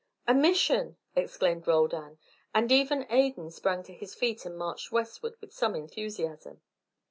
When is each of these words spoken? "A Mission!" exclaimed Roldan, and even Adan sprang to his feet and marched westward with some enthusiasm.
"A 0.27 0.33
Mission!" 0.33 0.97
exclaimed 1.15 1.67
Roldan, 1.67 2.17
and 2.55 2.71
even 2.71 3.03
Adan 3.11 3.51
sprang 3.51 3.83
to 3.83 3.93
his 3.93 4.15
feet 4.15 4.47
and 4.47 4.57
marched 4.57 4.91
westward 4.91 5.35
with 5.41 5.53
some 5.53 5.75
enthusiasm. 5.75 6.59